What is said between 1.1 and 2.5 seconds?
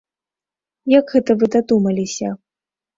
гэта вы дадумаліся?